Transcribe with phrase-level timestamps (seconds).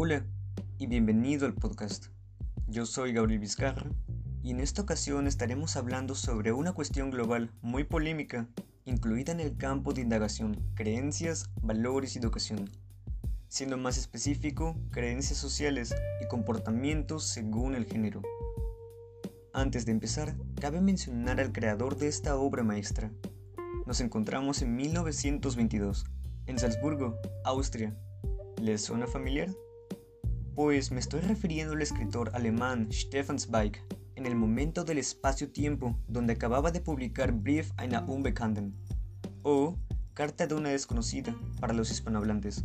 [0.00, 0.24] Hola
[0.78, 2.06] y bienvenido al podcast.
[2.68, 3.90] Yo soy Gabriel Vizcarra
[4.44, 8.46] y en esta ocasión estaremos hablando sobre una cuestión global muy polémica,
[8.84, 12.70] incluida en el campo de indagación, creencias, valores y educación.
[13.48, 18.22] Siendo más específico, creencias sociales y comportamientos según el género.
[19.52, 23.10] Antes de empezar, cabe mencionar al creador de esta obra maestra.
[23.84, 26.04] Nos encontramos en 1922,
[26.46, 27.98] en Salzburgo, Austria.
[28.62, 29.48] ¿Les suena familiar?
[30.58, 33.80] Pues me estoy refiriendo al escritor alemán Stefan Zweig
[34.16, 38.74] en el momento del espacio-tiempo donde acababa de publicar Brief einer Unbekannten
[39.44, 39.76] o
[40.14, 42.64] Carta de una desconocida para los hispanohablantes.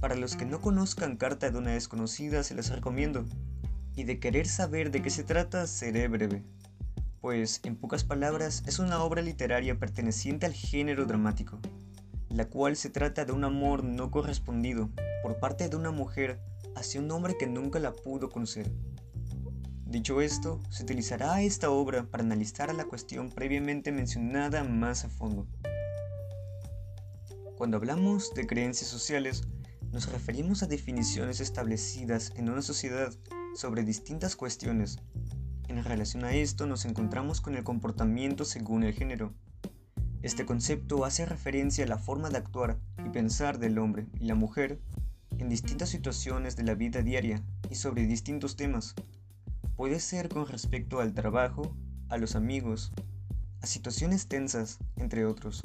[0.00, 3.24] Para los que no conozcan Carta de una desconocida se les recomiendo
[3.94, 6.42] y de querer saber de qué se trata seré breve,
[7.20, 11.60] pues en pocas palabras es una obra literaria perteneciente al género dramático,
[12.28, 14.90] la cual se trata de un amor no correspondido
[15.22, 16.40] por parte de una mujer
[16.78, 18.72] hacia un hombre que nunca la pudo conocer.
[19.84, 25.46] Dicho esto, se utilizará esta obra para analizar la cuestión previamente mencionada más a fondo.
[27.56, 29.42] Cuando hablamos de creencias sociales,
[29.90, 33.12] nos referimos a definiciones establecidas en una sociedad
[33.54, 34.98] sobre distintas cuestiones.
[35.68, 39.34] En relación a esto nos encontramos con el comportamiento según el género.
[40.20, 44.34] Este concepto hace referencia a la forma de actuar y pensar del hombre y la
[44.34, 44.80] mujer
[45.38, 48.94] en distintas situaciones de la vida diaria y sobre distintos temas.
[49.76, 51.74] Puede ser con respecto al trabajo,
[52.08, 52.92] a los amigos,
[53.62, 55.62] a situaciones tensas, entre otros.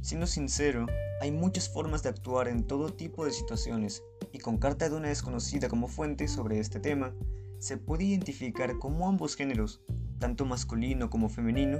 [0.00, 0.86] Siendo sincero,
[1.20, 4.02] hay muchas formas de actuar en todo tipo de situaciones
[4.32, 7.14] y con carta de una desconocida como fuente sobre este tema,
[7.58, 9.80] se puede identificar cómo ambos géneros,
[10.18, 11.78] tanto masculino como femenino,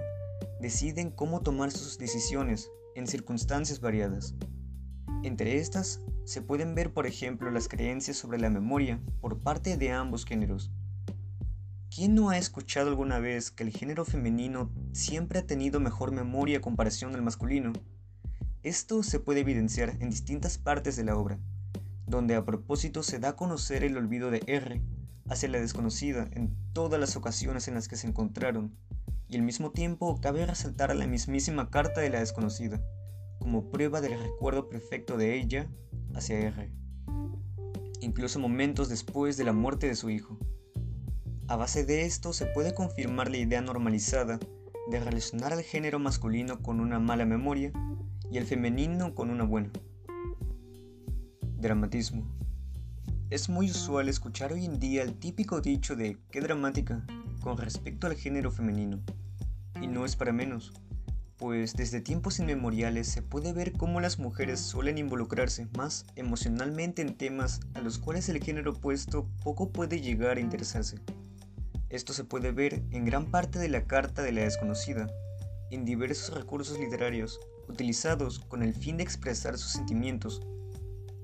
[0.61, 4.35] deciden cómo tomar sus decisiones en circunstancias variadas.
[5.25, 9.91] Entre estas se pueden ver, por ejemplo, las creencias sobre la memoria por parte de
[9.91, 10.71] ambos géneros.
[11.95, 16.59] ¿Quién no ha escuchado alguna vez que el género femenino siempre ha tenido mejor memoria
[16.59, 17.73] a comparación del masculino?
[18.63, 21.39] Esto se puede evidenciar en distintas partes de la obra,
[22.07, 24.81] donde a propósito se da a conocer el olvido de R
[25.29, 28.75] hacia la desconocida en todas las ocasiones en las que se encontraron,
[29.29, 32.81] y al mismo tiempo cabe resaltar la mismísima carta de la desconocida,
[33.39, 35.69] como prueba del recuerdo perfecto de ella
[36.15, 36.71] hacia R,
[38.01, 40.39] incluso momentos después de la muerte de su hijo.
[41.49, 44.39] A base de esto se puede confirmar la idea normalizada
[44.91, 47.73] de relacionar al género masculino con una mala memoria
[48.31, 49.71] y el femenino con una buena.
[51.59, 52.25] Dramatismo.
[53.31, 57.07] Es muy usual escuchar hoy en día el típico dicho de qué dramática
[57.41, 59.01] con respecto al género femenino.
[59.81, 60.73] Y no es para menos
[61.43, 67.17] pues desde tiempos inmemoriales se puede ver cómo las mujeres suelen involucrarse más emocionalmente en
[67.17, 71.01] temas a los cuales el género opuesto poco puede llegar a interesarse.
[71.89, 75.09] Esto se puede ver en gran parte de la Carta de la Desconocida,
[75.73, 80.43] en diversos recursos literarios utilizados con el fin de expresar sus sentimientos.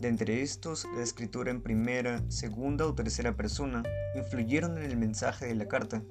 [0.00, 3.84] De entre estos, la escritura en primera, segunda o tercera persona
[4.16, 6.02] influyeron en el mensaje de la carta.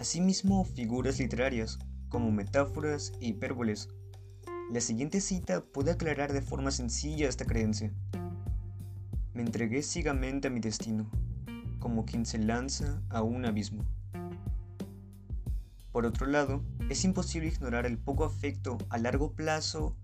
[0.00, 1.78] Asimismo, figuras literarias,
[2.14, 3.88] como metáforas e hipérboles.
[4.70, 7.92] La siguiente cita puede aclarar de forma sencilla esta creencia.
[9.32, 11.10] Me entregué ciegamente a mi destino,
[11.80, 13.84] como quien se lanza a un abismo.
[15.90, 19.96] Por otro lado, es imposible ignorar el poco afecto a largo plazo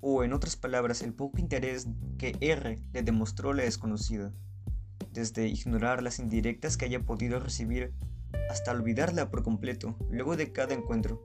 [0.00, 1.86] o en otras palabras el poco interés
[2.16, 4.32] que R le demostró la desconocida,
[5.12, 7.92] desde ignorar las indirectas que haya podido recibir
[8.48, 11.22] hasta olvidarla por completo luego de cada encuentro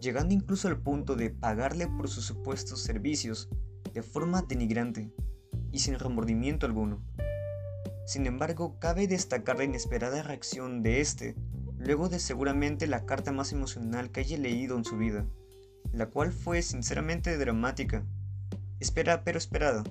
[0.00, 3.48] llegando incluso al punto de pagarle por sus supuestos servicios
[3.92, 5.12] de forma denigrante
[5.72, 7.02] y sin remordimiento alguno.
[8.06, 11.34] Sin embargo, cabe destacar la inesperada reacción de este,
[11.78, 15.26] luego de seguramente la carta más emocional que haya leído en su vida,
[15.92, 18.04] la cual fue sinceramente dramática,
[18.80, 19.82] espera pero esperada,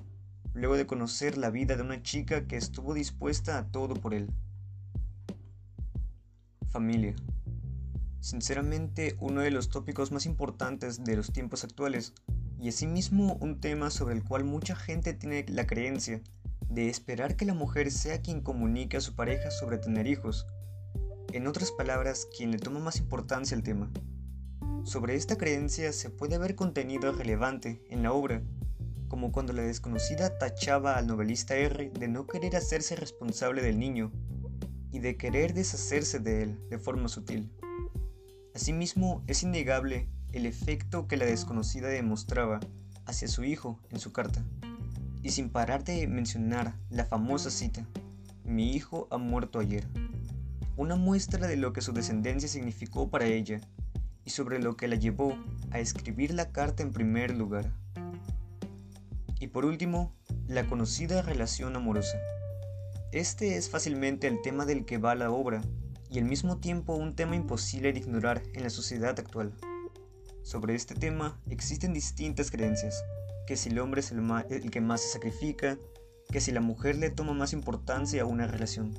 [0.54, 4.30] luego de conocer la vida de una chica que estuvo dispuesta a todo por él.
[6.70, 7.14] Familia.
[8.20, 12.12] Sinceramente, uno de los tópicos más importantes de los tiempos actuales,
[12.58, 16.22] y asimismo un tema sobre el cual mucha gente tiene la creencia
[16.68, 20.46] de esperar que la mujer sea quien comunique a su pareja sobre tener hijos.
[21.32, 23.90] En otras palabras, quien le toma más importancia al tema.
[24.84, 28.42] Sobre esta creencia se puede ver contenido relevante en la obra,
[29.08, 34.12] como cuando la desconocida tachaba al novelista R de no querer hacerse responsable del niño
[34.90, 37.50] y de querer deshacerse de él de forma sutil.
[38.56, 42.58] Asimismo, es innegable el efecto que la desconocida demostraba
[43.04, 44.42] hacia su hijo en su carta,
[45.22, 47.86] y sin parar de mencionar la famosa cita,
[48.44, 49.86] mi hijo ha muerto ayer,
[50.78, 53.60] una muestra de lo que su descendencia significó para ella
[54.24, 55.36] y sobre lo que la llevó
[55.70, 57.70] a escribir la carta en primer lugar.
[59.38, 60.14] Y por último,
[60.48, 62.16] la conocida relación amorosa.
[63.12, 65.60] Este es fácilmente el tema del que va la obra
[66.10, 69.52] y al mismo tiempo un tema imposible de ignorar en la sociedad actual.
[70.42, 73.04] Sobre este tema existen distintas creencias,
[73.46, 75.78] que si el hombre es el, que más se sacrifica,
[76.30, 78.94] que si la mujer le toma más importancia a una relación.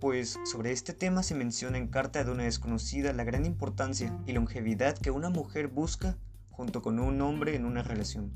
[0.00, 4.32] Pues sobre este tema se menciona en Carta de una desconocida la gran importancia y
[4.32, 6.18] longevidad que una mujer busca
[6.50, 8.32] junto con un hombre en una relación.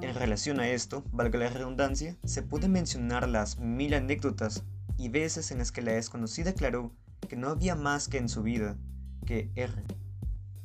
[0.00, 4.64] En relación a esto, valga la redundancia, se puede mencionar las mil anécdotas
[5.00, 6.92] y veces en las que la desconocida aclaró
[7.26, 8.76] que no había más que en su vida
[9.24, 9.82] que R,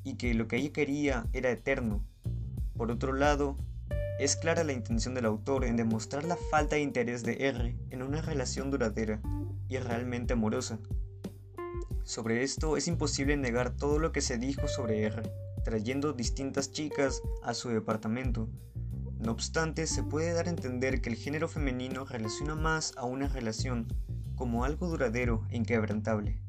[0.04, 2.06] y que lo que ella quería era eterno.
[2.76, 3.58] Por otro lado,
[4.20, 8.02] es clara la intención del autor en demostrar la falta de interés de R en
[8.02, 9.22] una relación duradera
[9.70, 10.80] y realmente amorosa.
[12.04, 15.24] Sobre esto es imposible negar todo lo que se dijo sobre R,
[15.64, 18.50] trayendo distintas chicas a su departamento.
[19.18, 23.30] No obstante, se puede dar a entender que el género femenino relaciona más a una
[23.30, 23.88] relación
[24.36, 26.40] como algo duradero e inquebrantable,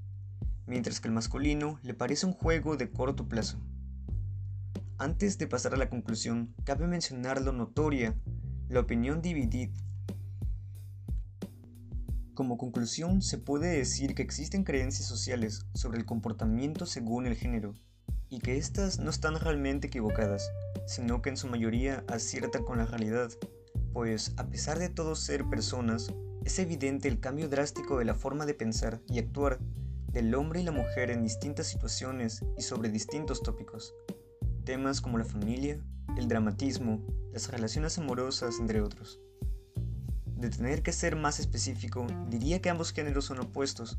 [0.66, 3.58] mientras que el masculino le parece un juego de corto plazo.
[4.98, 8.16] Antes de pasar a la conclusión, cabe mencionar lo notoria,
[8.68, 9.72] la opinión dividida.
[12.34, 17.74] Como conclusión, se puede decir que existen creencias sociales sobre el comportamiento según el género,
[18.28, 20.50] y que éstas no están realmente equivocadas,
[20.86, 23.30] sino que en su mayoría aciertan con la realidad,
[23.92, 26.12] pues a pesar de todos ser personas,
[26.46, 29.58] es evidente el cambio drástico de la forma de pensar y actuar
[30.12, 33.92] del hombre y la mujer en distintas situaciones y sobre distintos tópicos.
[34.62, 35.76] Temas como la familia,
[36.16, 39.18] el dramatismo, las relaciones amorosas, entre otros.
[40.36, 43.98] De tener que ser más específico, diría que ambos géneros son opuestos.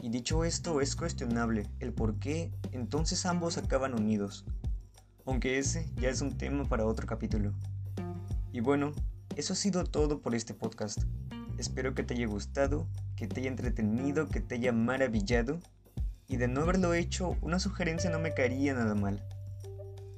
[0.00, 4.46] Y dicho esto, es cuestionable el por qué entonces ambos acaban unidos.
[5.26, 7.52] Aunque ese ya es un tema para otro capítulo.
[8.54, 8.94] Y bueno,
[9.36, 11.02] eso ha sido todo por este podcast.
[11.58, 15.58] Espero que te haya gustado, que te haya entretenido, que te haya maravillado.
[16.28, 19.22] Y de no haberlo hecho, una sugerencia no me caería nada mal.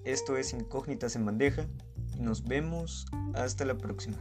[0.04, 1.66] Esto es Incógnitas en Bandeja
[2.16, 4.18] y nos vemos hasta la próxima.